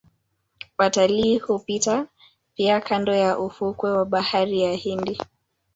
[0.77, 2.07] Watalii hupita
[2.55, 5.21] pia kando ya ufukwe wa bahari ya Hindi